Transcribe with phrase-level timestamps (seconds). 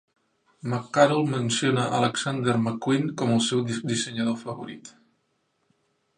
[0.71, 3.63] McCarroll menciona Alexander McQueen com el seu
[3.93, 4.93] dissenyador favorit.